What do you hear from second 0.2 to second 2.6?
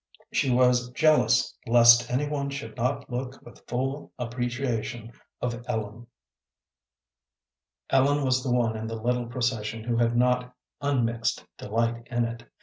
She was jealous lest any one